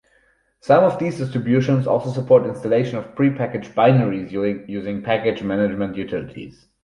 [0.61, 6.65] Some of these distributions also support installation of pre-packaged binaries using package management utilities.